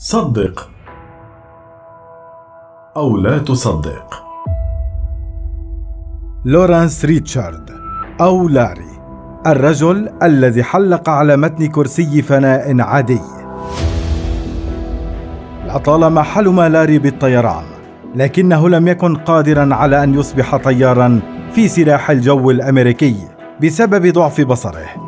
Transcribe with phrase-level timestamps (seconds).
[0.00, 0.70] صدق
[2.96, 4.22] أو لا تصدق.
[6.44, 7.70] لورانس ريتشارد
[8.20, 9.00] أو لاري
[9.46, 13.20] الرجل الذي حلق على متن كرسي فناء عادي.
[15.66, 17.64] لطالما حلم لاري بالطيران
[18.14, 21.20] لكنه لم يكن قادرا على أن يصبح طيارا
[21.52, 23.28] في سلاح الجو الأمريكي
[23.62, 25.07] بسبب ضعف بصره.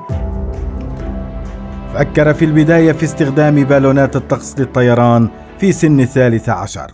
[1.95, 6.91] فكر في البداية في استخدام بالونات الطقس للطيران في سن الثالث عشر.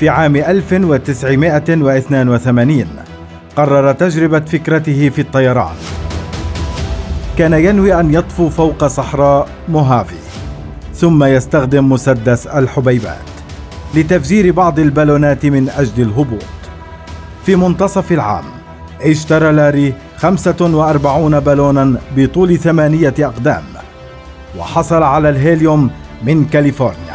[0.00, 2.86] في عام 1982
[3.56, 5.74] قرر تجربة فكرته في الطيران.
[7.38, 10.16] كان ينوي أن يطفو فوق صحراء موهافي
[10.94, 13.18] ثم يستخدم مسدس الحبيبات
[13.94, 16.44] لتفجير بعض البالونات من أجل الهبوط
[17.46, 18.44] في منتصف العام.
[19.04, 23.62] اشترى لاري 45 بالونا بطول ثمانية أقدام
[24.58, 25.90] وحصل على الهيليوم
[26.22, 27.14] من كاليفورنيا.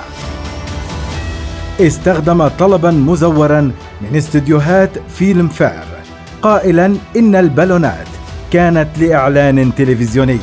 [1.80, 5.83] استخدم طلبا مزورا من استديوهات فيلم فير
[6.41, 8.08] قائلا إن البالونات
[8.52, 10.39] كانت لإعلان تلفزيوني.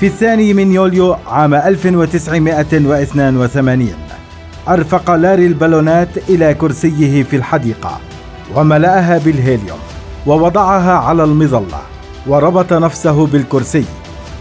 [0.00, 3.94] في الثاني من يوليو عام 1982
[4.68, 8.00] أرفق لاري البالونات إلى كرسيه في الحديقة.
[8.54, 9.78] وملأها بالهيليوم
[10.26, 11.80] ووضعها على المظلة
[12.26, 13.84] وربط نفسه بالكرسي.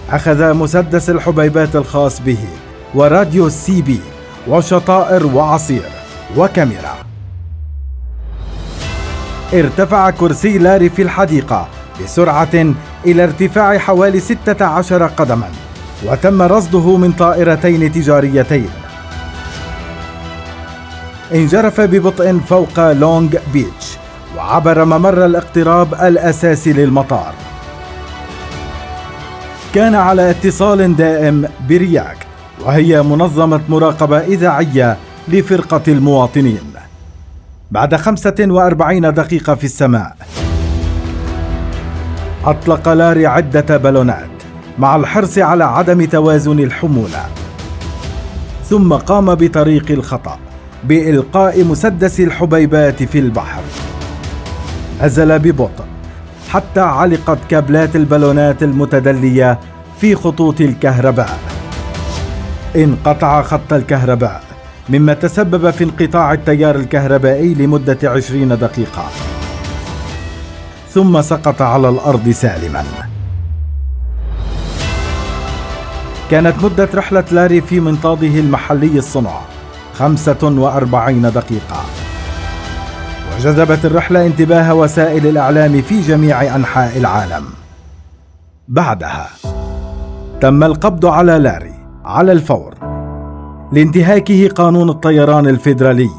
[0.09, 2.37] أخذ مسدس الحبيبات الخاص به
[2.95, 3.99] وراديو CB
[4.47, 5.89] وشطائر وعصير
[6.37, 6.95] وكاميرا.
[9.53, 11.67] ارتفع كرسي لاري في الحديقة
[12.03, 12.73] بسرعة
[13.05, 15.49] إلى ارتفاع حوالي 16 قدما
[16.05, 18.69] وتم رصده من طائرتين تجاريتين.
[21.33, 23.96] انجرف ببطء فوق لونج بيتش.
[24.37, 27.33] وعبر ممر الاقتراب الأساسي للمطار.
[29.73, 32.17] كان على اتصال دائم برياك
[32.65, 36.73] وهي منظمة مراقبة إذاعية لفرقة المواطنين.
[37.71, 40.15] بعد 45 دقيقة في السماء
[42.45, 44.29] أطلق لاري عدة بالونات
[44.79, 47.25] مع الحرص على عدم توازن الحمولة.
[48.69, 50.39] ثم قام بطريق الخطأ
[50.83, 53.61] بإلقاء مسدس الحبيبات في البحر.
[55.01, 55.85] نزل ببطء
[56.49, 59.59] حتى علقت كابلات البالونات المتدلية
[60.01, 61.39] في خطوط الكهرباء.
[62.75, 64.43] انقطع خط الكهرباء
[64.89, 69.05] مما تسبب في انقطاع التيار الكهربائي لمدة عشرين دقيقة.
[70.89, 72.83] ثم سقط على الأرض سالما.
[76.31, 79.39] كانت مدة رحلة لاري في منطاده المحلي الصنع
[79.93, 81.83] خمسة وأربعين دقيقة.
[83.37, 87.43] وجذبت الرحلة انتباه وسائل الإعلام في جميع أنحاء العالم.
[88.67, 89.27] بعدها
[90.41, 91.73] تم القبض على لاري
[92.05, 92.73] على الفور
[93.71, 96.09] لانتهاكه قانون الطيران الفيدرالي.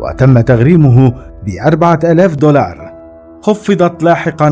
[0.00, 1.14] وتم تغريمه
[1.46, 2.92] بأربعة ألاف دولار.
[3.42, 4.48] خفضت لاحقا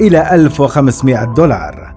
[0.00, 1.94] إلى 1500 دولار.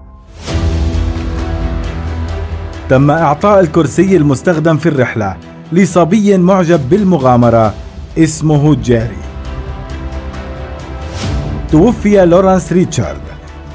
[2.88, 5.36] تم إعطاء الكرسي المستخدم في الرحلة
[5.72, 7.74] لصبي معجب بالمغامرة
[8.18, 9.16] اسمه جيري
[11.72, 13.20] توفي لورانس ريتشارد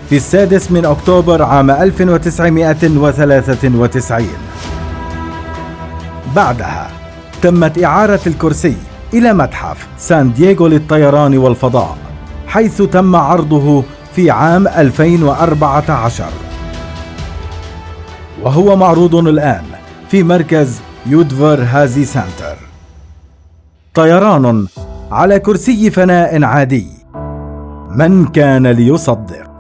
[0.10, 4.28] في السادس من أكتوبر عام 1993
[6.36, 6.90] بعدها
[7.42, 8.76] تمت إعارة الكرسي
[9.14, 11.98] إلى متحف سان دييغو للطيران والفضاء
[12.48, 13.84] حيث تم عرضه
[14.16, 16.26] في عام 2014
[18.44, 19.64] وهو معروض الآن
[20.10, 22.73] في مركز يودفر هازي سنتر.
[23.94, 24.68] طيران
[25.12, 26.88] على كرسي فناء عادي.
[27.96, 29.53] من كان ليصدق